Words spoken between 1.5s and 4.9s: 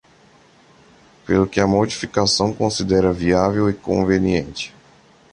a modificação considera viável e conveniente.